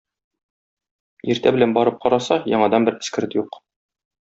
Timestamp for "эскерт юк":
3.05-3.65